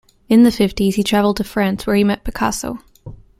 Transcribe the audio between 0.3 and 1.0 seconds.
the fifties